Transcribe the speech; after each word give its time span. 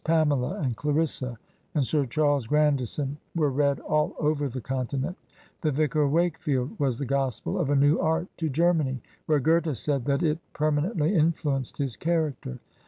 "Pamela," 0.03 0.57
and 0.63 0.75
"Clarissa," 0.75 1.37
and 1.75 1.85
"Sir 1.85 2.07
Charles 2.07 2.47
Grandison" 2.47 3.17
were 3.35 3.51
read 3.51 3.79
all 3.81 4.15
over 4.17 4.49
the 4.49 4.59
Continent. 4.59 5.15
The 5.61 5.69
"Vicar 5.69 6.01
of 6.01 6.11
Wakefield" 6.11 6.79
was 6.79 6.97
the 6.97 7.05
gospel 7.05 7.59
of 7.59 7.69
a 7.69 7.75
new 7.75 7.99
art 7.99 8.25
to 8.37 8.49
Germany, 8.49 8.99
where 9.27 9.39
Goethe 9.39 9.77
said 9.77 10.05
that 10.05 10.23
it 10.23 10.39
per 10.53 10.71
manently 10.71 11.11
influenced 11.11 11.77
his 11.77 11.95
character. 11.97 12.57